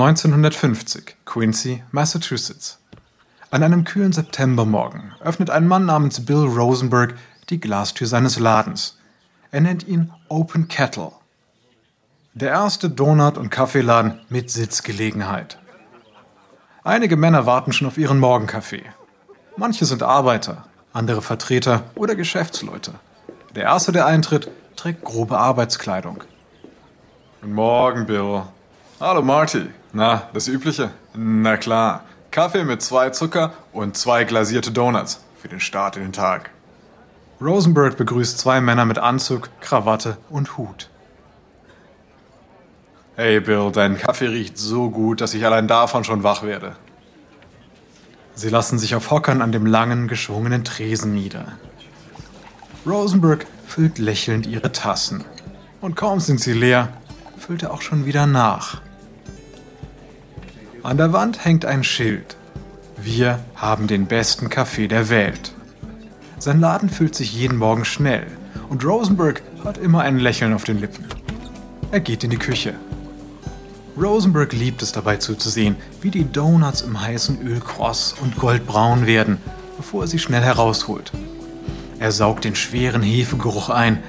[0.00, 2.78] 1950, Quincy, Massachusetts.
[3.50, 7.16] An einem kühlen Septembermorgen öffnet ein Mann namens Bill Rosenberg
[7.50, 8.96] die Glastür seines Ladens.
[9.50, 11.10] Er nennt ihn Open Kettle.
[12.32, 15.58] Der erste Donut- und Kaffeeladen mit Sitzgelegenheit.
[16.84, 18.84] Einige Männer warten schon auf ihren Morgenkaffee.
[19.56, 22.92] Manche sind Arbeiter, andere Vertreter oder Geschäftsleute.
[23.56, 26.22] Der erste, der eintritt, trägt grobe Arbeitskleidung.
[27.40, 28.44] Guten Morgen, Bill.
[29.00, 29.70] Hallo, Marty.
[29.92, 30.90] Na, das Übliche?
[31.14, 32.04] Na klar.
[32.30, 36.50] Kaffee mit zwei Zucker und zwei glasierte Donuts für den Start in den Tag.
[37.40, 40.90] Rosenberg begrüßt zwei Männer mit Anzug, Krawatte und Hut.
[43.16, 46.76] Hey Bill, dein Kaffee riecht so gut, dass ich allein davon schon wach werde.
[48.34, 51.52] Sie lassen sich auf Hockern an dem langen, geschwungenen Tresen nieder.
[52.86, 55.24] Rosenberg füllt lächelnd ihre Tassen.
[55.80, 56.88] Und kaum sind sie leer,
[57.38, 58.80] füllt er auch schon wieder nach.
[60.88, 62.38] An der Wand hängt ein Schild.
[62.96, 65.52] Wir haben den besten Kaffee der Welt.
[66.38, 68.26] Sein Laden füllt sich jeden Morgen schnell
[68.70, 71.04] und Rosenberg hat immer ein Lächeln auf den Lippen.
[71.92, 72.72] Er geht in die Küche.
[74.00, 79.36] Rosenberg liebt es dabei zuzusehen, wie die Donuts im heißen Öl kross und goldbraun werden,
[79.76, 81.12] bevor er sie schnell herausholt.
[81.98, 84.02] Er saugt den schweren Hefegeruch ein,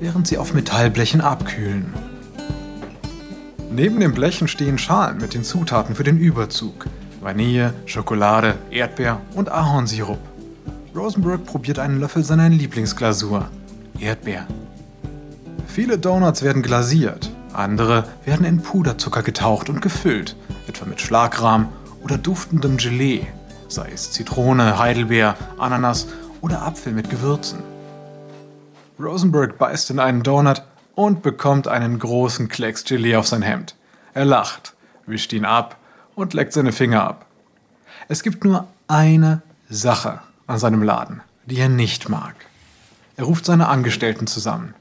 [0.00, 1.92] während sie auf Metallblechen abkühlen.
[3.76, 6.86] Neben den Blechen stehen Schalen mit den Zutaten für den Überzug.
[7.20, 10.20] Vanille, Schokolade, Erdbeer und Ahornsirup.
[10.94, 13.48] Rosenberg probiert einen Löffel seiner Lieblingsglasur.
[13.98, 14.46] Erdbeer.
[15.66, 20.36] Viele Donuts werden glasiert, andere werden in Puderzucker getaucht und gefüllt,
[20.68, 21.66] etwa mit Schlagrahm
[22.04, 23.26] oder duftendem Gelee,
[23.66, 26.06] sei es Zitrone, Heidelbeer, Ananas
[26.42, 27.58] oder Apfel mit Gewürzen.
[29.00, 30.62] Rosenberg beißt in einen Donut
[30.94, 33.74] und bekommt einen großen Klecks Gelee auf sein Hemd.
[34.12, 34.74] Er lacht,
[35.06, 35.76] wischt ihn ab
[36.14, 37.26] und leckt seine Finger ab.
[38.08, 42.34] Es gibt nur eine Sache an seinem Laden, die er nicht mag.
[43.16, 44.74] Er ruft seine Angestellten zusammen.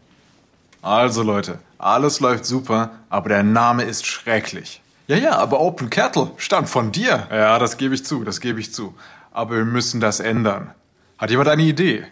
[0.82, 4.82] Also Leute, alles läuft super, aber der Name ist schrecklich.
[5.08, 7.28] Ja, ja, aber Open Kettle stammt von dir.
[7.32, 8.94] Ja, das gebe ich zu, das gebe ich zu.
[9.32, 10.72] Aber wir müssen das ändern.
[11.18, 12.06] Hat jemand eine Idee?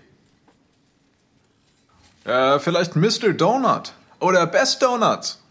[2.24, 3.34] Äh, vielleicht Mr.
[3.34, 5.42] Donut oder Best Donuts.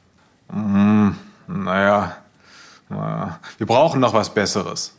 [0.50, 1.16] Hm,
[1.46, 2.16] naja,
[2.88, 4.94] naja, wir brauchen noch was Besseres.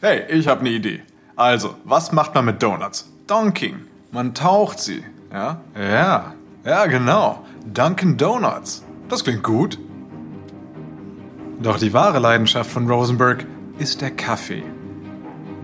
[0.00, 1.02] Hey, ich habe eine Idee.
[1.36, 3.08] Also, was macht man mit Donuts?
[3.26, 3.84] Dunking.
[4.12, 5.04] Man taucht sie.
[5.32, 5.60] Ja?
[5.76, 6.34] Ja.
[6.64, 7.44] Ja, genau.
[7.72, 8.84] Dunkin' Donuts.
[9.08, 9.78] Das klingt gut.
[11.60, 13.46] Doch die wahre Leidenschaft von Rosenberg
[13.78, 14.62] ist der Kaffee.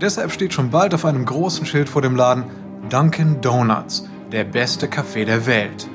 [0.01, 2.43] Deshalb steht schon bald auf einem großen Schild vor dem Laden
[2.89, 5.87] Dunkin' Donuts, der beste Kaffee der Welt.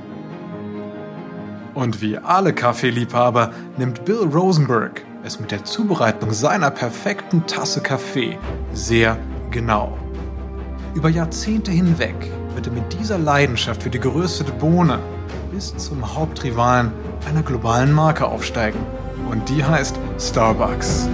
[1.75, 8.39] Und wie alle Kaffeeliebhaber nimmt Bill Rosenberg es mit der Zubereitung seiner perfekten Tasse Kaffee
[8.73, 9.17] sehr
[9.51, 9.97] genau.
[10.95, 12.17] Über Jahrzehnte hinweg
[12.55, 14.99] wird er mit dieser Leidenschaft für die geröstete Bohne
[15.53, 16.93] bis zum Hauptrivalen
[17.29, 18.81] einer globalen Marke aufsteigen.
[19.31, 21.09] Und die heißt Starbucks.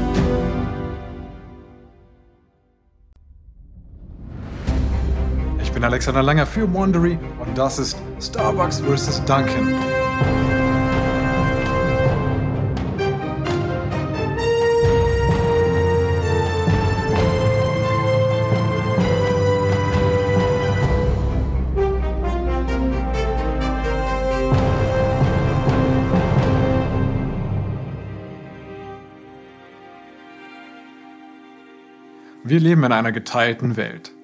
[5.87, 9.25] Alexander Langer für Wandery und das ist Starbucks vs.
[9.25, 9.73] Duncan.
[32.43, 34.16] Wir leben in einer geteilten Welt.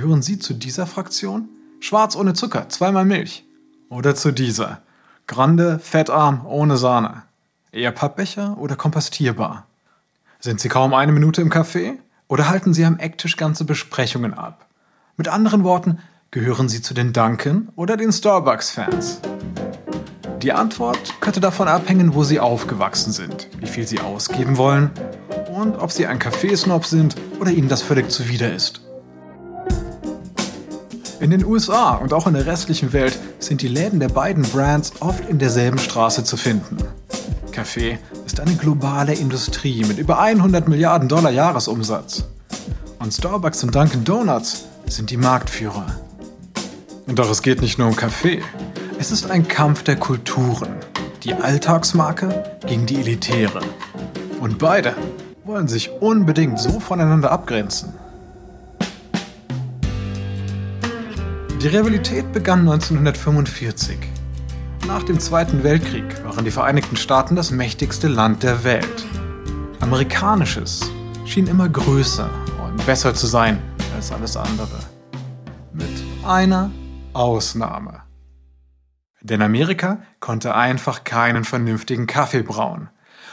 [0.00, 1.48] Gehören Sie zu dieser Fraktion?
[1.80, 3.44] Schwarz ohne Zucker, zweimal Milch.
[3.88, 4.80] Oder zu dieser?
[5.26, 7.24] Grande, fettarm, ohne Sahne.
[7.72, 9.66] Eher Pappbecher oder kompostierbar?
[10.38, 11.94] Sind Sie kaum eine Minute im Café?
[12.28, 14.66] Oder halten Sie am Ecktisch ganze Besprechungen ab?
[15.16, 15.98] Mit anderen Worten,
[16.30, 19.20] gehören Sie zu den Duncan oder den Starbucks-Fans?
[20.42, 24.92] Die Antwort könnte davon abhängen, wo Sie aufgewachsen sind, wie viel Sie ausgeben wollen
[25.52, 28.82] und ob Sie ein Kaffeesnob sind oder Ihnen das völlig zuwider ist.
[31.20, 34.92] In den USA und auch in der restlichen Welt sind die Läden der beiden Brands
[35.00, 36.76] oft in derselben Straße zu finden.
[37.50, 42.24] Kaffee ist eine globale Industrie mit über 100 Milliarden Dollar Jahresumsatz.
[43.00, 45.86] Und Starbucks und Dunkin' Donuts sind die Marktführer.
[47.08, 48.40] Und doch es geht nicht nur um Kaffee.
[49.00, 50.76] Es ist ein Kampf der Kulturen.
[51.24, 53.60] Die Alltagsmarke gegen die Elitäre.
[54.40, 54.94] Und beide
[55.44, 57.94] wollen sich unbedingt so voneinander abgrenzen.
[61.60, 63.98] Die Rivalität begann 1945.
[64.86, 69.04] Nach dem Zweiten Weltkrieg waren die Vereinigten Staaten das mächtigste Land der Welt.
[69.80, 70.88] Amerikanisches
[71.24, 72.30] schien immer größer
[72.64, 73.60] und besser zu sein
[73.96, 74.78] als alles andere.
[75.72, 76.70] Mit einer
[77.12, 78.02] Ausnahme.
[79.20, 82.88] Denn Amerika konnte einfach keinen vernünftigen Kaffee brauen.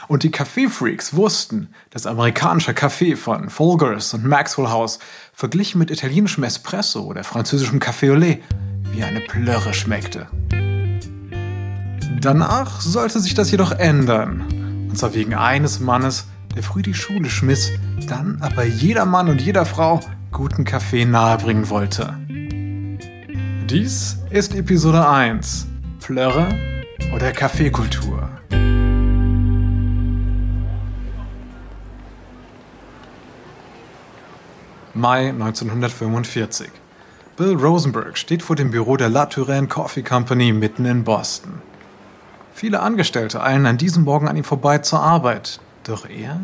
[0.08, 4.98] Und die Kaffeefreaks wussten, dass amerikanischer Kaffee von Folgers und Maxwell House
[5.32, 8.42] verglichen mit italienischem Espresso oder französischem Café au lait
[8.92, 10.28] wie eine Plörre schmeckte.
[12.20, 14.42] Danach sollte sich das jedoch ändern.
[14.88, 17.70] Und zwar wegen eines Mannes, der früh die Schule schmiss,
[18.08, 20.00] dann aber jeder Mann und jeder Frau
[20.32, 22.16] guten Kaffee nahebringen wollte.
[23.68, 25.66] Dies ist Episode 1.
[26.00, 26.48] Plörre
[27.14, 28.28] oder Kaffeekultur.
[34.96, 36.70] Mai 1945.
[37.36, 41.60] Bill Rosenberg steht vor dem Büro der La Touraine Coffee Company mitten in Boston.
[42.54, 46.40] Viele Angestellte eilen an diesem Morgen an ihm vorbei zur Arbeit, doch er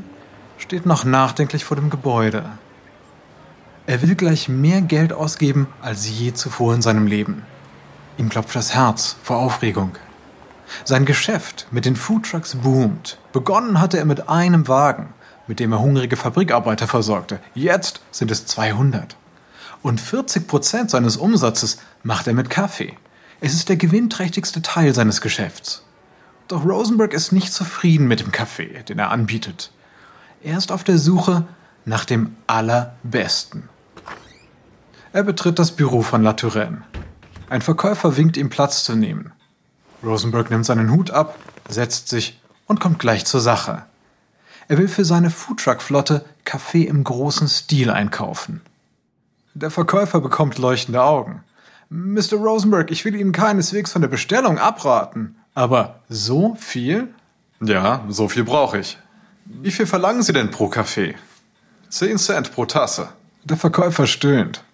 [0.58, 2.44] steht noch nachdenklich vor dem Gebäude.
[3.87, 7.44] Er will gleich mehr Geld ausgeben als je zuvor in seinem Leben.
[8.19, 9.93] Ihm klopft das Herz vor Aufregung.
[10.84, 13.19] Sein Geschäft mit den Foodtrucks boomt.
[13.32, 15.14] Begonnen hatte er mit einem Wagen,
[15.46, 17.40] mit dem er hungrige Fabrikarbeiter versorgte.
[17.54, 19.16] Jetzt sind es 200.
[19.82, 22.96] Und 40 Prozent seines Umsatzes macht er mit Kaffee.
[23.40, 25.84] Es ist der gewinnträchtigste Teil seines Geschäfts.
[26.48, 29.72] Doch Rosenberg ist nicht zufrieden mit dem Kaffee, den er anbietet.
[30.42, 31.46] Er ist auf der Suche
[31.84, 33.68] nach dem Allerbesten.
[35.12, 36.82] Er betritt das Büro von La Touraine.
[37.50, 39.32] Ein Verkäufer winkt ihm Platz zu nehmen.
[40.02, 43.84] Rosenberg nimmt seinen Hut ab, setzt sich und kommt gleich zur Sache.
[44.69, 48.61] Er will für seine Foodtruck-Flotte Kaffee im großen Stil einkaufen.
[49.55, 51.43] Der Verkäufer bekommt leuchtende Augen.
[51.91, 52.37] Mr.
[52.37, 55.37] Rosenberg, ich will Ihnen keineswegs von der Bestellung abraten.
[55.55, 57.09] Aber so viel?
[57.61, 58.99] Ja, so viel brauche ich.
[59.44, 61.14] Wie viel verlangen Sie denn pro Kaffee?
[61.91, 63.11] Zehn Cent pro Tasse.
[63.44, 64.64] Der Verkäufer stöhnt.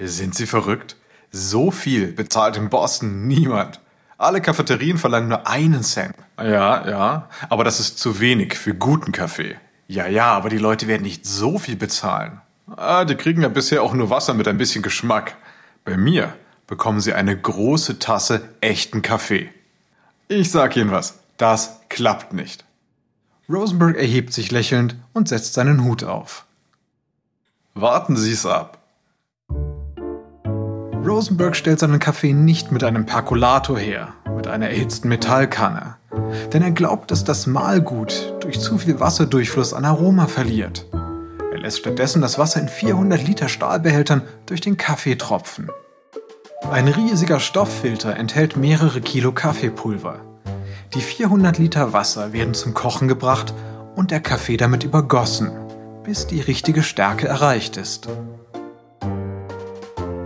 [0.00, 0.96] Sind Sie verrückt?
[1.30, 3.80] So viel bezahlt in Boston niemand.
[4.18, 6.14] Alle Cafeterien verlangen nur einen Cent.
[6.38, 9.56] Ja, ja, aber das ist zu wenig für guten Kaffee.
[9.86, 12.40] Ja, ja, aber die Leute werden nicht so viel bezahlen.
[12.76, 15.36] Ah, die kriegen ja bisher auch nur Wasser mit ein bisschen Geschmack.
[15.84, 16.34] Bei mir
[16.66, 19.50] bekommen sie eine große Tasse echten Kaffee.
[20.26, 22.64] Ich sag Ihnen was, das klappt nicht.
[23.48, 26.44] Rosenberg erhebt sich lächelnd und setzt seinen Hut auf.
[27.74, 28.77] Warten Sie es ab.
[31.08, 35.96] Rosenberg stellt seinen Kaffee nicht mit einem Perkulator her, mit einer erhitzten Metallkanne.
[36.52, 40.86] Denn er glaubt, dass das Mahlgut durch zu viel Wasserdurchfluss an Aroma verliert.
[41.52, 45.70] Er lässt stattdessen das Wasser in 400 Liter Stahlbehältern durch den Kaffee tropfen.
[46.70, 50.20] Ein riesiger Stofffilter enthält mehrere Kilo Kaffeepulver.
[50.94, 53.54] Die 400 Liter Wasser werden zum Kochen gebracht
[53.96, 55.50] und der Kaffee damit übergossen,
[56.04, 58.08] bis die richtige Stärke erreicht ist.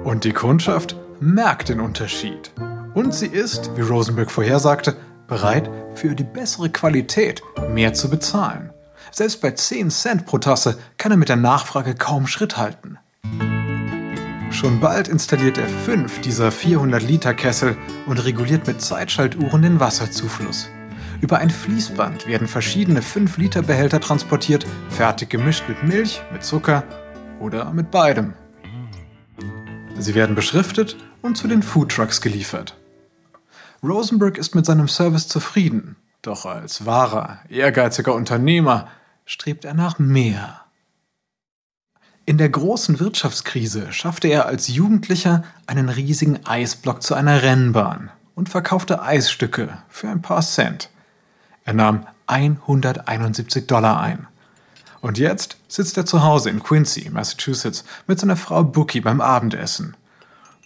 [0.04, 2.52] Und die Kundschaft merkt den Unterschied.
[2.94, 4.96] Und sie ist, wie Rosenberg vorhersagte,
[5.28, 7.40] bereit, für die bessere Qualität
[7.70, 8.72] mehr zu bezahlen.
[9.12, 12.98] Selbst bei 10 Cent pro Tasse kann er mit der Nachfrage kaum Schritt halten.
[14.50, 20.68] Schon bald installiert er fünf dieser 400 Liter Kessel und reguliert mit Zeitschaltuhren den Wasserzufluss.
[21.20, 26.82] Über ein Fließband werden verschiedene 5 Liter Behälter transportiert, fertig gemischt mit Milch, mit Zucker
[27.38, 28.34] oder mit beidem.
[29.98, 32.76] Sie werden beschriftet und zu den Foodtrucks geliefert.
[33.82, 38.88] Rosenberg ist mit seinem Service zufrieden, doch als wahrer, ehrgeiziger Unternehmer
[39.24, 40.60] strebt er nach mehr.
[42.24, 48.48] In der großen Wirtschaftskrise schaffte er als Jugendlicher einen riesigen Eisblock zu einer Rennbahn und
[48.48, 50.90] verkaufte Eisstücke für ein paar Cent.
[51.64, 54.28] Er nahm 171 Dollar ein.
[55.02, 59.96] Und jetzt sitzt er zu Hause in Quincy, Massachusetts, mit seiner Frau Bookie beim Abendessen.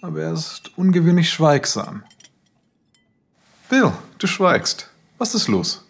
[0.02, 2.04] Aber er ist ungewöhnlich schweigsam.
[3.70, 4.90] Bill, du schweigst.
[5.16, 5.84] Was ist los?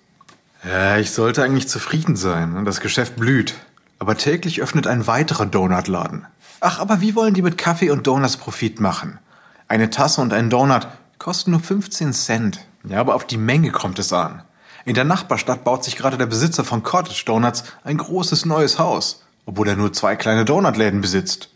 [0.65, 2.65] Ja, ich sollte eigentlich zufrieden sein.
[2.65, 3.55] Das Geschäft blüht.
[3.99, 6.27] Aber täglich öffnet ein weiterer Donutladen.
[6.61, 9.19] Ach, aber wie wollen die mit Kaffee und Donuts Profit machen?
[9.67, 10.87] Eine Tasse und ein Donut
[11.19, 12.61] kosten nur 15 Cent.
[12.85, 14.43] Ja, aber auf die Menge kommt es an.
[14.87, 19.25] In der Nachbarstadt baut sich gerade der Besitzer von Cottage Donuts ein großes neues Haus,
[19.45, 21.51] obwohl er nur zwei kleine Donutläden besitzt.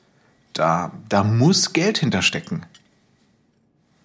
[0.52, 2.66] Da, da muss Geld hinterstecken.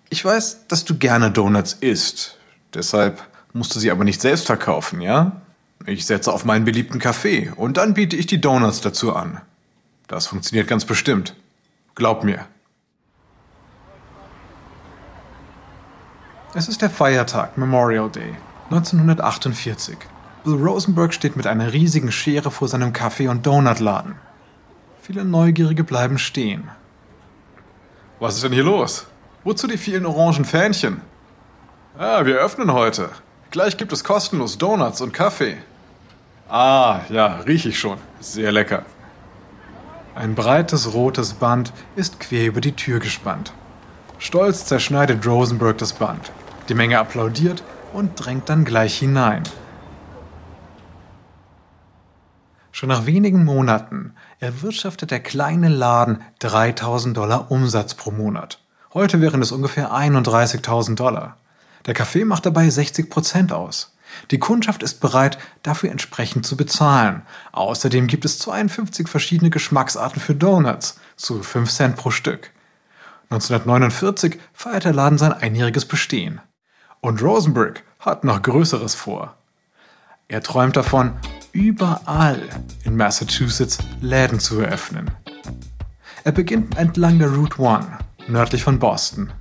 [0.10, 2.38] Ich weiß, dass du gerne Donuts isst.
[2.76, 5.42] Deshalb musst du sie aber nicht selbst verkaufen, ja?
[5.88, 9.42] Ich setze auf meinen beliebten Kaffee und dann biete ich die Donuts dazu an.
[10.08, 11.36] Das funktioniert ganz bestimmt.
[11.96, 12.46] Glaub mir.
[16.54, 19.98] Es ist der Feiertag, Memorial Day, 1948.
[20.44, 24.16] Bill Rosenberg steht mit einer riesigen Schere vor seinem Kaffee- und Donutladen.
[25.02, 26.70] Viele Neugierige bleiben stehen.
[28.20, 29.06] Was ist denn hier los?
[29.44, 31.02] Wozu die vielen orangen Fähnchen?
[31.98, 33.10] Ah, wir öffnen heute.
[33.52, 35.58] Gleich gibt es kostenlos Donuts und Kaffee.
[36.50, 37.98] Ah, ja, rieche ich schon.
[38.20, 38.84] Sehr lecker.
[40.16, 43.54] Ein breites rotes Band ist quer über die Tür gespannt.
[44.18, 46.32] Stolz zerschneidet Rosenberg das Band.
[46.70, 47.64] Die Menge applaudiert
[47.96, 49.44] und drängt dann gleich hinein.
[52.72, 58.60] Schon nach wenigen Monaten erwirtschaftet der kleine Laden 3000 Dollar Umsatz pro Monat.
[58.94, 61.38] Heute wären es ungefähr 31.000 Dollar.
[61.86, 63.96] Der Kaffee macht dabei 60 Prozent aus.
[64.32, 67.22] Die Kundschaft ist bereit, dafür entsprechend zu bezahlen.
[67.54, 72.52] Außerdem gibt es 52 verschiedene Geschmacksarten für Donuts zu 5 Cent pro Stück.
[73.30, 76.42] 1949 feiert der Laden sein einjähriges Bestehen.
[77.06, 79.36] Und Rosenberg hat noch Größeres vor.
[80.28, 81.12] Er träumt davon,
[81.52, 82.42] überall
[82.84, 85.12] in Massachusetts Läden zu eröffnen.
[86.24, 87.86] Er beginnt entlang der Route 1,
[88.28, 89.32] nördlich von Boston.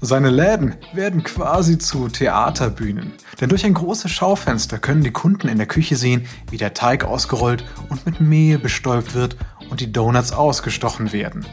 [0.00, 5.58] Seine Läden werden quasi zu Theaterbühnen, denn durch ein großes Schaufenster können die Kunden in
[5.58, 9.36] der Küche sehen, wie der Teig ausgerollt und mit Mehl bestäubt wird
[9.70, 11.46] und die Donuts ausgestochen werden.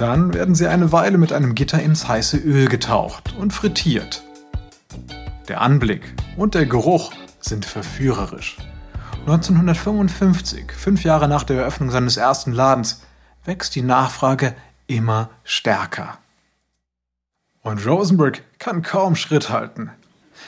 [0.00, 4.22] Dann werden sie eine Weile mit einem Gitter ins heiße Öl getaucht und frittiert.
[5.46, 8.56] Der Anblick und der Geruch sind verführerisch.
[9.26, 13.02] 1955, fünf Jahre nach der Eröffnung seines ersten Ladens,
[13.44, 14.54] wächst die Nachfrage
[14.86, 16.16] immer stärker.
[17.60, 19.90] Und Rosenberg kann kaum Schritt halten.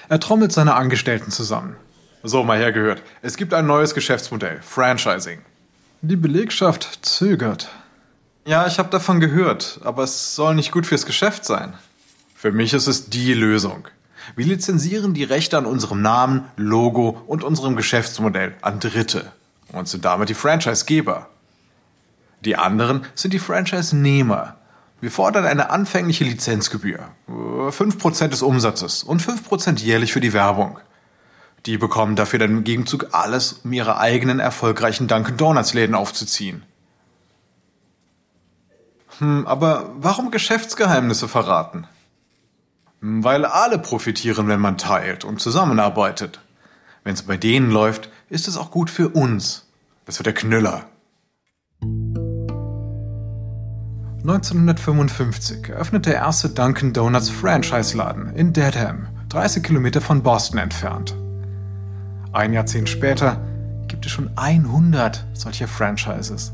[0.08, 1.76] Er trommelt seine Angestellten zusammen.
[2.22, 3.02] So, mal hergehört.
[3.20, 5.40] Es gibt ein neues Geschäftsmodell, Franchising.
[6.00, 7.68] Die Belegschaft zögert.
[8.44, 11.74] Ja, ich habe davon gehört, aber es soll nicht gut fürs Geschäft sein.
[12.34, 13.88] Für mich ist es die Lösung.
[14.34, 19.32] Wir lizenzieren die Rechte an unserem Namen, Logo und unserem Geschäftsmodell an Dritte
[19.72, 21.28] und sind damit die Franchise-Geber.
[22.44, 24.56] Die anderen sind die Franchise-Nehmer,
[25.02, 30.78] wir fordern eine anfängliche Lizenzgebühr, 5% des Umsatzes und 5% jährlich für die Werbung.
[31.66, 36.62] Die bekommen dafür dann im Gegenzug alles, um ihre eigenen erfolgreichen Dunkin' Donuts Läden aufzuziehen.
[39.22, 41.86] Hm, aber warum Geschäftsgeheimnisse verraten?
[43.00, 46.40] Hm, weil alle profitieren, wenn man teilt und zusammenarbeitet.
[47.04, 49.68] Wenn es bei denen läuft, ist es auch gut für uns.
[50.06, 50.86] Das wird der Knüller.
[54.22, 61.14] 1955 eröffnet der erste Dunkin' Donuts Franchise-Laden in Dedham, 30 Kilometer von Boston entfernt.
[62.32, 63.40] Ein Jahrzehnt später
[63.86, 66.52] gibt es schon 100 solcher Franchises.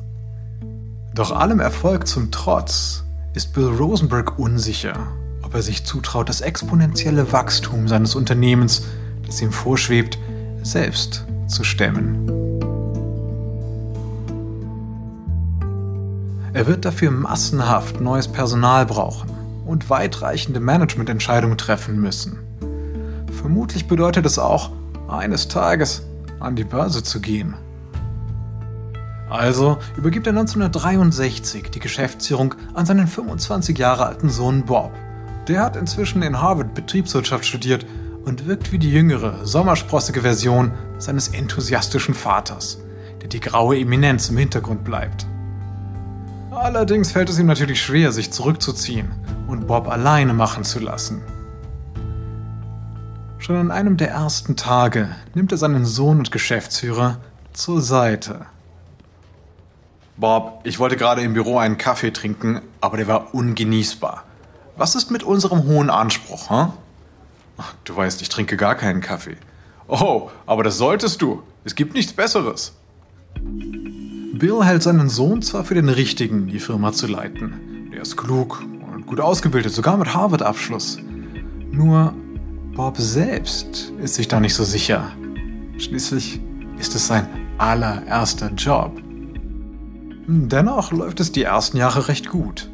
[1.18, 3.02] Doch allem Erfolg zum Trotz
[3.34, 4.94] ist Bill Rosenberg unsicher,
[5.42, 8.84] ob er sich zutraut, das exponentielle Wachstum seines Unternehmens,
[9.26, 10.16] das ihm vorschwebt,
[10.62, 12.28] selbst zu stemmen.
[16.52, 19.28] Er wird dafür massenhaft neues Personal brauchen
[19.66, 22.38] und weitreichende Managemententscheidungen treffen müssen.
[23.42, 24.70] Vermutlich bedeutet es auch,
[25.08, 26.04] eines Tages
[26.38, 27.56] an die Börse zu gehen.
[29.30, 34.92] Also übergibt er 1963 die Geschäftsführung an seinen 25 Jahre alten Sohn Bob.
[35.49, 37.87] Der hat inzwischen in Harvard Betriebswirtschaft studiert
[38.25, 42.78] und wirkt wie die jüngere, sommersprossige Version seines enthusiastischen Vaters,
[43.20, 45.26] der die graue Eminenz im Hintergrund bleibt.
[46.50, 49.11] Allerdings fällt es ihm natürlich schwer, sich zurückzuziehen
[49.47, 51.23] und Bob alleine machen zu lassen.
[53.38, 57.18] Schon an einem der ersten Tage nimmt er seinen Sohn und Geschäftsführer
[57.52, 58.47] zur Seite.
[60.18, 64.25] Bob, ich wollte gerade im Büro einen Kaffee trinken, aber der war ungenießbar.
[64.76, 66.72] Was ist mit unserem hohen Anspruch, hm?
[67.84, 69.37] Du weißt, ich trinke gar keinen Kaffee.
[69.87, 71.44] Oh, aber das solltest du.
[71.64, 72.75] Es gibt nichts Besseres.
[74.34, 77.90] Bill hält seinen Sohn zwar für den Richtigen, die Firma zu leiten.
[77.92, 78.60] Er ist klug
[78.92, 80.98] und gut ausgebildet, sogar mit Harvard-Abschluss.
[81.70, 82.12] Nur
[82.75, 85.12] Bob selbst ist sich da nicht so sicher.
[85.78, 86.40] Schließlich
[86.76, 89.00] ist es sein allererster Job.
[90.30, 92.68] Dennoch läuft es die ersten Jahre recht gut.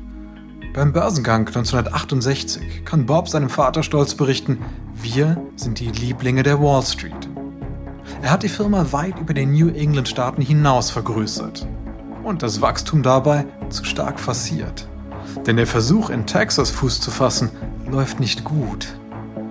[0.75, 4.59] Beim Börsengang 1968 kann Bob seinem Vater stolz berichten,
[5.01, 7.29] wir sind die Lieblinge der Wall Street.
[8.23, 11.65] Er hat die Firma weit über den New England-Staaten hinaus vergrößert.
[12.25, 14.89] Und das Wachstum dabei zu stark forciert.
[15.47, 17.51] Denn der Versuch, in Texas Fuß zu fassen,
[17.89, 18.89] läuft nicht gut.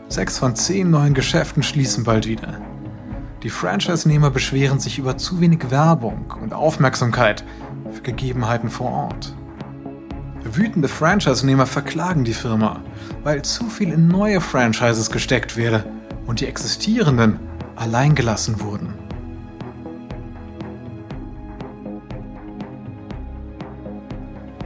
[0.09, 2.59] Sechs von zehn neuen Geschäften schließen bald wieder.
[3.43, 7.43] Die Franchise-Nehmer beschweren sich über zu wenig Werbung und Aufmerksamkeit
[7.91, 9.35] für Gegebenheiten vor Ort.
[10.45, 12.81] Wütende Franchise-Nehmer verklagen die Firma,
[13.23, 15.83] weil zu viel in neue Franchises gesteckt werde
[16.25, 17.37] und die existierenden
[17.75, 18.93] allein gelassen wurden.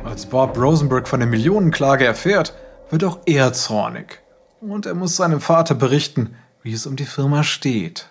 [0.04, 2.54] Als Bob Rosenberg von der Millionenklage erfährt,
[2.92, 4.22] wird auch er zornig.
[4.62, 8.10] Und er muss seinem Vater berichten, wie es um die Firma steht.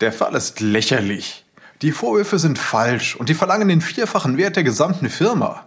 [0.00, 1.44] Der Fall ist lächerlich.
[1.82, 5.64] Die Vorwürfe sind falsch und die verlangen den vierfachen Wert der gesamten Firma.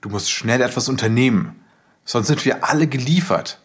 [0.00, 1.62] Du musst schnell etwas unternehmen,
[2.04, 3.58] sonst sind wir alle geliefert.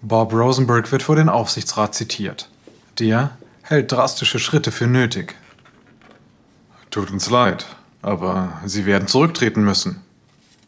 [0.00, 2.48] Bob Rosenberg wird vor den Aufsichtsrat zitiert.
[2.98, 5.34] Der hält drastische Schritte für nötig.
[6.90, 7.66] Tut uns leid,
[8.00, 10.02] aber Sie werden zurücktreten müssen.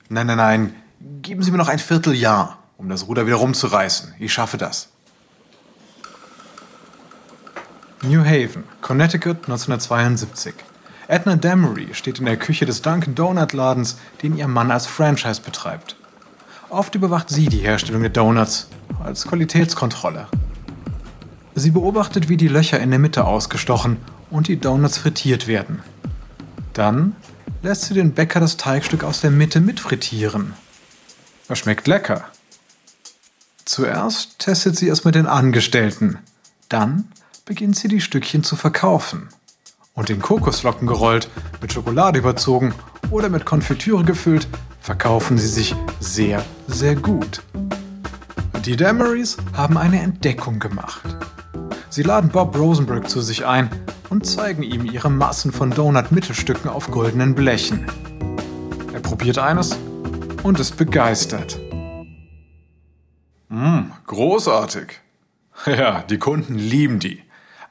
[0.09, 0.75] Nein, nein, nein,
[1.23, 4.15] geben Sie mir noch ein Vierteljahr, um das Ruder wieder rumzureißen.
[4.19, 4.91] Ich schaffe das.
[8.03, 10.55] New Haven, Connecticut 1972.
[11.07, 15.43] Edna Damery steht in der Küche des Dunkin' Donut Ladens, den ihr Mann als Franchise
[15.43, 15.97] betreibt.
[16.71, 18.69] Oft überwacht sie die Herstellung der Donuts
[19.05, 20.29] als Qualitätskontrolle.
[21.55, 23.99] Sie beobachtet, wie die Löcher in der Mitte ausgestochen
[24.31, 25.83] und die Donuts frittiert werden.
[26.73, 27.17] Dann
[27.63, 30.55] lässt sie den Bäcker das Teigstück aus der Mitte mitfrittieren.
[31.49, 32.25] Es schmeckt lecker.
[33.67, 36.19] Zuerst testet sie es mit den Angestellten.
[36.71, 37.11] Dann
[37.45, 39.29] beginnt sie die Stückchen zu verkaufen.
[39.95, 41.29] Und in Kokosflocken gerollt,
[41.61, 42.75] mit Schokolade überzogen
[43.11, 44.49] oder mit Konfitüre gefüllt,
[44.81, 47.43] verkaufen sie sich sehr, sehr gut.
[48.65, 51.03] Die Damerys haben eine Entdeckung gemacht.
[51.89, 53.69] Sie laden Bob Rosenberg zu sich ein
[54.11, 57.87] und zeigen ihm ihre Massen von Donut-Mittelstücken auf goldenen Blechen.
[58.93, 59.77] Er probiert eines
[60.43, 61.59] und ist begeistert.
[63.49, 65.01] Mm, großartig.
[65.67, 67.23] Ja, die Kunden lieben die.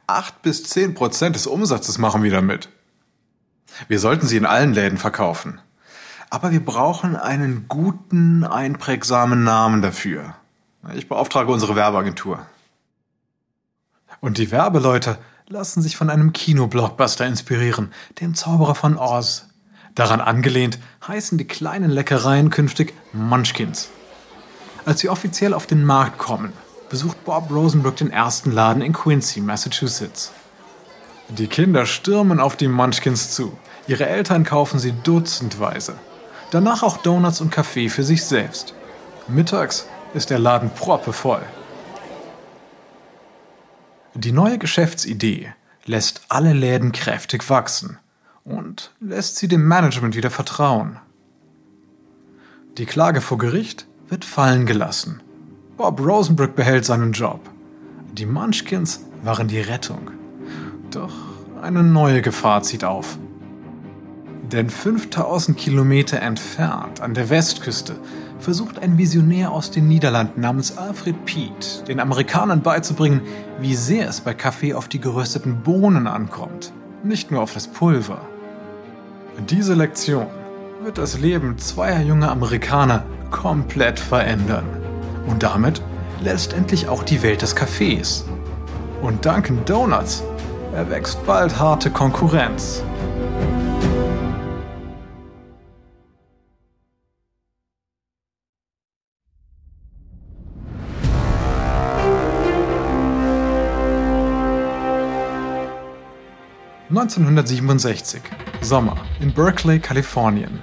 [0.10, 2.70] 8 bis 10 Prozent des Umsatzes machen wir damit.
[3.88, 5.62] Wir sollten sie in allen Läden verkaufen.
[6.32, 10.36] Aber wir brauchen einen guten, einprägsamen Namen dafür.
[10.96, 12.46] Ich beauftrage unsere Werbeagentur.
[14.20, 19.48] Und die Werbeleute lassen sich von einem Kinoblockbuster inspirieren, dem Zauberer von Oz.
[19.94, 23.90] Daran angelehnt heißen die kleinen Leckereien künftig Munchkins.
[24.86, 26.54] Als sie offiziell auf den Markt kommen,
[26.90, 30.32] besucht Bob Rosenberg den ersten Laden in Quincy, Massachusetts.
[31.30, 33.58] Die Kinder stürmen auf die Munchkins zu.
[33.88, 35.96] Ihre Eltern kaufen sie dutzendweise.
[36.52, 38.74] Danach auch Donuts und Kaffee für sich selbst.
[39.28, 41.44] Mittags ist der Laden proppevoll.
[44.16, 45.54] Die neue Geschäftsidee
[45.86, 48.00] lässt alle Läden kräftig wachsen
[48.44, 51.00] und lässt sie dem Management wieder vertrauen.
[52.78, 55.22] Die Klage vor Gericht wird fallen gelassen.
[55.80, 57.40] Bob Rosenberg behält seinen Job.
[58.12, 60.12] Die Munchkins waren die Rettung.
[60.92, 61.14] Doch
[61.62, 63.18] eine neue Gefahr zieht auf.
[64.52, 67.96] Denn 5000 Kilometer entfernt an der Westküste
[68.40, 73.22] versucht ein Visionär aus den Niederlanden namens Alfred Piet den Amerikanern beizubringen,
[73.62, 76.74] wie sehr es bei Kaffee auf die gerösteten Bohnen ankommt,
[77.06, 78.20] nicht nur auf das Pulver.
[79.50, 80.28] Diese Lektion
[80.84, 84.79] wird das Leben zweier junger Amerikaner komplett verändern.
[85.30, 85.82] Und damit
[86.22, 88.26] letztendlich auch die Welt des Kaffees.
[89.02, 90.24] Und Dunkin' Donuts
[90.74, 92.84] erwächst bald harte Konkurrenz.
[106.90, 108.20] 1967.
[108.62, 110.60] Sommer in Berkeley, Kalifornien.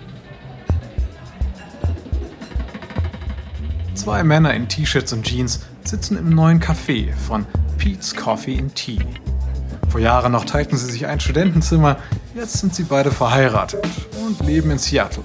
[4.07, 7.45] Zwei Männer in T-Shirts und Jeans sitzen im neuen Café von
[7.77, 9.01] Pete's Coffee and Tea.
[9.89, 11.97] Vor Jahren noch teilten sie sich ein Studentenzimmer,
[12.33, 13.85] jetzt sind sie beide verheiratet
[14.25, 15.25] und leben in Seattle.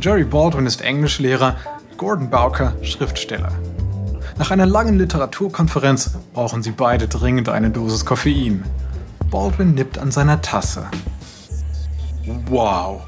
[0.00, 1.58] Jerry Baldwin ist Englischlehrer,
[1.98, 3.52] Gordon Bowker Schriftsteller.
[4.38, 8.64] Nach einer langen Literaturkonferenz brauchen sie beide dringend eine Dosis Koffein.
[9.30, 10.86] Baldwin nippt an seiner Tasse.
[12.46, 13.02] Wow,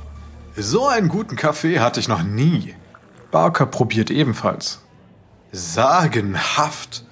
[0.59, 2.75] so einen guten Kaffee hatte ich noch nie.
[3.31, 4.81] Barker probiert ebenfalls.
[5.53, 7.05] Sagenhaft.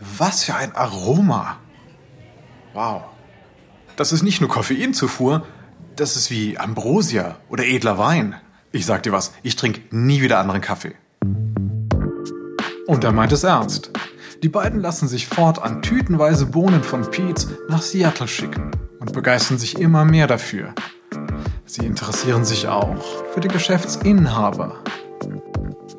[0.00, 1.58] Was für ein Aroma.
[2.72, 3.02] Wow.
[3.96, 5.44] Das ist nicht nur Koffeinzufuhr,
[5.96, 8.34] das ist wie Ambrosia oder edler Wein.
[8.72, 10.94] Ich sag dir was, ich trinke nie wieder anderen Kaffee.
[12.86, 13.90] Und er meint es ernst.
[14.42, 19.78] Die beiden lassen sich fortan tütenweise Bohnen von Pete's nach Seattle schicken und begeistern sich
[19.78, 20.74] immer mehr dafür.
[21.66, 24.82] Sie interessieren sich auch für den Geschäftsinhaber.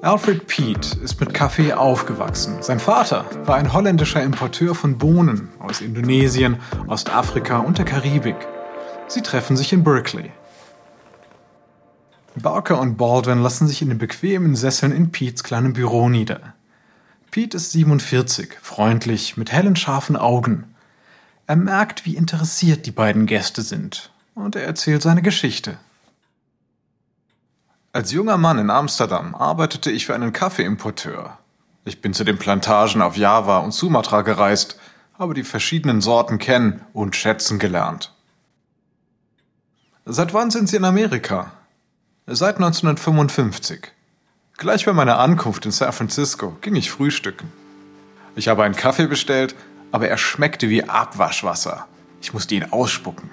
[0.02, 2.58] Alfred Pete ist mit Kaffee aufgewachsen.
[2.62, 6.58] Sein Vater war ein holländischer Importeur von Bohnen aus Indonesien,
[6.88, 8.36] Ostafrika und der Karibik.
[9.08, 10.32] Sie treffen sich in Berkeley.
[12.36, 16.54] Barker und Baldwin lassen sich in den bequemen Sesseln in Pete's kleinem Büro nieder.
[17.30, 20.76] Pete ist 47, freundlich, mit hellen, scharfen Augen.
[21.46, 25.78] Er merkt, wie interessiert die beiden Gäste sind, und er erzählt seine Geschichte.
[27.94, 31.38] Als junger Mann in Amsterdam arbeitete ich für einen Kaffeeimporteur.
[31.84, 34.80] Ich bin zu den Plantagen auf Java und Sumatra gereist,
[35.20, 38.14] habe die verschiedenen Sorten kennen und schätzen gelernt.
[40.06, 41.52] Seit wann sind Sie in Amerika?
[42.28, 43.92] Seit 1955.
[44.58, 47.52] Gleich bei meiner Ankunft in San Francisco ging ich frühstücken.
[48.38, 49.54] Ich habe einen Kaffee bestellt,
[49.92, 51.88] aber er schmeckte wie Abwaschwasser.
[52.22, 53.32] Ich musste ihn ausspucken.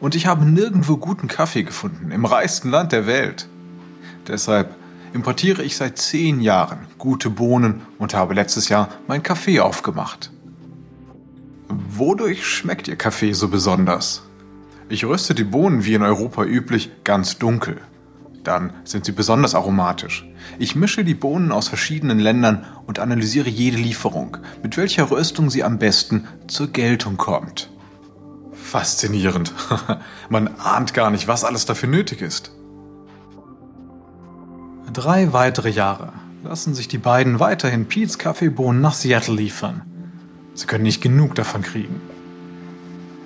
[0.00, 3.48] Und ich habe nirgendwo guten Kaffee gefunden, im reichsten Land der Welt.
[4.28, 4.74] Deshalb
[5.12, 10.30] importiere ich seit zehn Jahren gute Bohnen und habe letztes Jahr mein Kaffee aufgemacht.
[11.68, 14.22] Wodurch schmeckt Ihr Kaffee so besonders?
[14.88, 17.80] Ich röste die Bohnen wie in Europa üblich ganz dunkel.
[18.44, 20.24] Dann sind sie besonders aromatisch.
[20.60, 25.64] Ich mische die Bohnen aus verschiedenen Ländern und analysiere jede Lieferung, mit welcher Röstung sie
[25.64, 27.70] am besten zur Geltung kommt.
[28.52, 29.52] Faszinierend.
[30.28, 32.52] Man ahnt gar nicht, was alles dafür nötig ist.
[34.96, 39.82] Drei weitere Jahre lassen sich die beiden weiterhin Pete's Kaffeebohnen nach Seattle liefern.
[40.54, 42.00] Sie können nicht genug davon kriegen.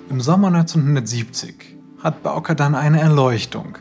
[0.09, 3.77] Im Sommer 1970 hat Bauker dann eine Erleuchtung.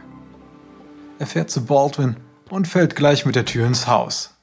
[1.18, 2.14] Er fährt zu Baldwin
[2.48, 4.36] und fällt gleich mit der Tür ins Haus.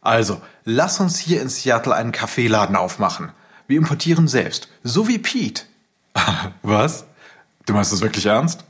[0.00, 3.32] Also, lass uns hier in Seattle einen Kaffeeladen aufmachen.
[3.66, 5.64] Wir importieren selbst, so wie Pete.
[6.62, 7.04] Was?
[7.66, 8.64] Du meinst das wirklich ernst?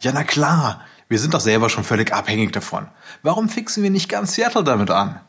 [0.00, 0.80] Ja, na klar.
[1.08, 2.88] Wir sind doch selber schon völlig abhängig davon.
[3.22, 5.20] Warum fixen wir nicht ganz Seattle damit an?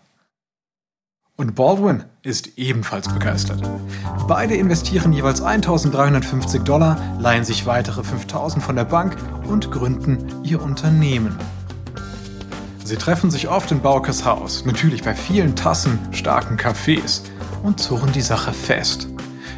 [1.38, 3.62] Und Baldwin ist ebenfalls begeistert.
[4.26, 10.62] Beide investieren jeweils 1350 Dollar, leihen sich weitere 5000 von der Bank und gründen ihr
[10.62, 11.38] Unternehmen.
[12.86, 17.24] Sie treffen sich oft in Baukers Haus, natürlich bei vielen Tassen starken Kaffees
[17.64, 19.10] und zurren die Sache fest.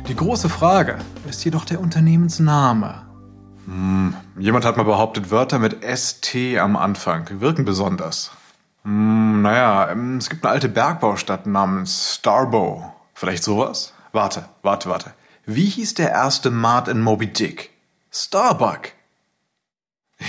[0.08, 0.98] Die große Frage
[1.30, 3.07] ist jedoch der Unternehmensname.
[3.68, 8.32] Hm, jemand hat mal behauptet, Wörter mit ST am Anfang wirken besonders.
[8.84, 12.94] Hm, naja, ähm, es gibt eine alte Bergbaustadt namens Starbow.
[13.14, 13.94] Vielleicht sowas?
[14.14, 15.14] Warte, warte, warte.
[15.46, 17.72] Wie hieß der erste Mart in Moby Dick?
[18.10, 18.94] Starbuck.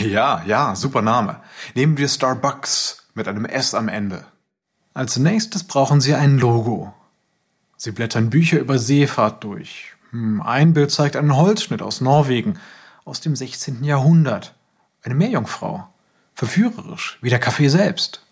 [0.01, 1.41] Ja, ja, super Name.
[1.75, 4.25] Nehmen wir Starbucks mit einem S am Ende.
[4.95, 6.93] Als nächstes brauchen Sie ein Logo.
[7.77, 9.95] Sie blättern Bücher über Seefahrt durch.
[10.11, 12.59] Hm, ein Bild zeigt einen Holzschnitt aus Norwegen
[13.09, 13.83] aus dem 16.
[13.85, 14.55] Jahrhundert.
[15.03, 15.89] Eine Meerjungfrau.
[16.35, 18.23] Verführerisch, wie der Kaffee selbst.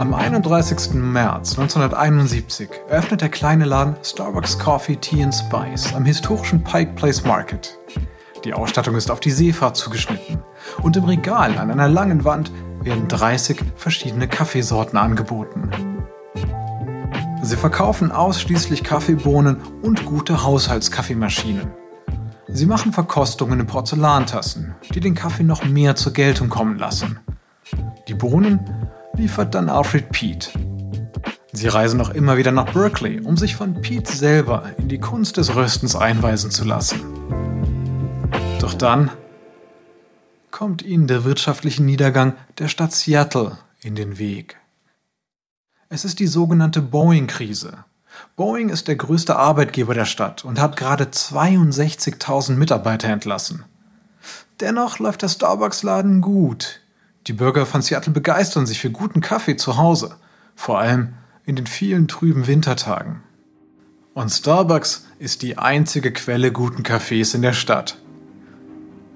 [0.00, 0.94] Am 31.
[0.94, 7.24] März 1971 eröffnet der kleine Laden Starbucks Coffee Tea and Spice am historischen Pike Place
[7.24, 7.78] Market.
[8.44, 10.42] Die Ausstattung ist auf die Seefahrt zugeschnitten
[10.82, 12.50] und im Regal an einer langen Wand
[12.82, 15.70] werden 30 verschiedene Kaffeesorten angeboten.
[17.42, 21.79] Sie verkaufen ausschließlich Kaffeebohnen und gute Haushaltskaffeemaschinen.
[22.52, 27.20] Sie machen Verkostungen in Porzellantassen, die den Kaffee noch mehr zur Geltung kommen lassen.
[28.08, 28.60] Die Bohnen
[29.14, 30.50] liefert dann Alfred Pete.
[31.52, 35.36] Sie reisen noch immer wieder nach Berkeley, um sich von Pete selber in die Kunst
[35.36, 37.00] des Röstens einweisen zu lassen.
[38.60, 39.10] Doch dann
[40.50, 44.56] kommt ihnen der wirtschaftliche Niedergang der Stadt Seattle in den Weg.
[45.88, 47.84] Es ist die sogenannte Boeing-Krise.
[48.36, 53.64] Boeing ist der größte Arbeitgeber der Stadt und hat gerade 62.000 Mitarbeiter entlassen.
[54.60, 56.80] Dennoch läuft der Starbucks-Laden gut.
[57.26, 60.16] Die Bürger von Seattle begeistern sich für guten Kaffee zu Hause,
[60.54, 63.22] vor allem in den vielen trüben Wintertagen.
[64.14, 67.98] Und Starbucks ist die einzige Quelle guten Kaffees in der Stadt.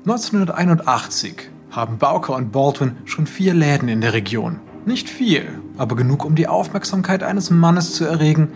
[0.06, 4.60] 1981 haben Bauker und Baldwin schon vier Läden in der Region.
[4.86, 8.52] Nicht viel, aber genug, um die Aufmerksamkeit eines Mannes zu erregen,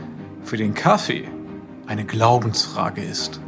[0.49, 1.29] für den Kaffee
[1.87, 3.39] eine Glaubensfrage ist.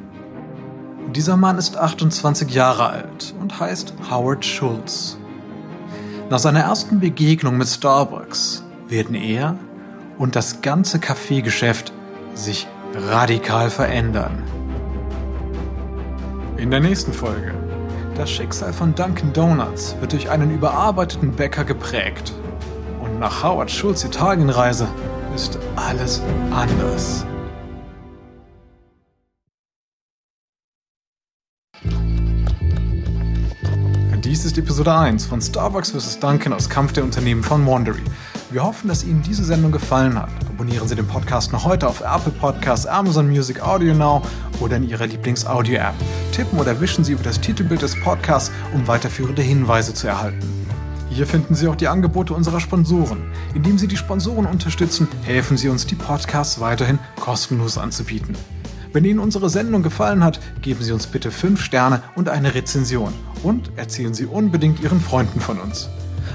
[1.15, 5.17] Dieser Mann ist 28 Jahre alt und heißt Howard Schulz.
[6.29, 9.57] Nach seiner ersten Begegnung mit Starbucks werden er
[10.19, 11.91] und das ganze Kaffeegeschäft
[12.35, 14.43] sich radikal verändern.
[16.59, 17.55] In der nächsten Folge.
[18.15, 22.35] Das Schicksal von Dunkin' Donuts wird durch einen überarbeiteten Bäcker geprägt.
[23.03, 24.87] Und nach Howard Schulz Italienreise
[25.35, 27.25] ist alles anders.
[34.31, 36.21] Dies ist Episode 1 von Starbucks vs.
[36.21, 38.01] Duncan aus Kampf der Unternehmen von Wandery.
[38.51, 40.31] Wir hoffen, dass Ihnen diese Sendung gefallen hat.
[40.49, 44.23] Abonnieren Sie den Podcast noch heute auf Apple Podcasts, Amazon Music, Audio Now
[44.61, 45.95] oder in Ihrer Lieblings-Audio-App.
[46.31, 50.70] Tippen oder wischen Sie über das Titelbild des Podcasts, um weiterführende Hinweise zu erhalten.
[51.11, 53.19] Hier finden Sie auch die Angebote unserer Sponsoren.
[53.55, 58.37] Indem Sie die Sponsoren unterstützen, helfen Sie uns, die Podcasts weiterhin kostenlos anzubieten.
[58.93, 63.13] Wenn Ihnen unsere Sendung gefallen hat, geben Sie uns bitte 5 Sterne und eine Rezension
[63.43, 65.89] und erzählen Sie unbedingt Ihren Freunden von uns.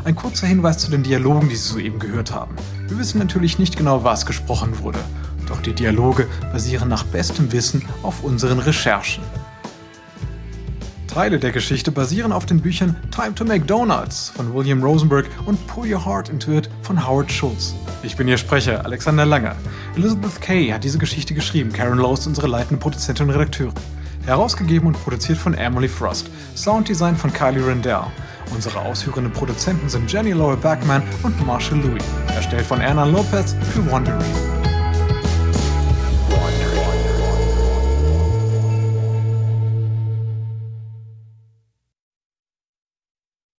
[0.03, 2.55] Ein kurzer Hinweis zu den Dialogen, die Sie soeben gehört haben.
[2.87, 4.99] Wir wissen natürlich nicht genau, was gesprochen wurde,
[5.47, 9.23] doch die Dialoge basieren nach bestem Wissen auf unseren Recherchen.
[11.15, 15.65] Teile der Geschichte basieren auf den Büchern Time to Make Donuts von William Rosenberg und
[15.65, 17.73] Pull Your Heart Into It von Howard Schultz.
[18.03, 19.55] Ich bin Ihr Sprecher, Alexander Langer.
[19.95, 21.71] Elizabeth Kay hat diese Geschichte geschrieben.
[21.71, 23.73] Karen Lowe ist unsere leitende Produzentin und Redakteurin.
[24.25, 26.29] Herausgegeben und produziert von Emily Frost.
[26.53, 28.07] Sounddesign von Kylie Rendell.
[28.53, 32.03] Unsere ausführenden Produzenten sind Jenny Laura Backman und Marshall Louis.
[32.35, 34.54] Erstellt von Erna Lopez für Wondery.